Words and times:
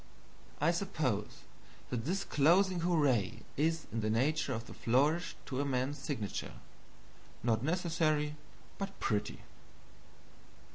I 0.59 0.71
suppose 0.71 1.41
that 1.91 2.05
this 2.05 2.23
closing 2.23 2.79
hurrah 2.79 3.29
is 3.55 3.85
in 3.91 4.01
the 4.01 4.09
nature 4.09 4.51
of 4.51 4.65
the 4.65 4.73
flourish 4.73 5.35
to 5.45 5.61
a 5.61 5.63
man's 5.63 5.99
signature 5.99 6.53
not 7.43 7.61
necessary, 7.63 8.35
but 8.79 8.99
pretty. 8.99 9.41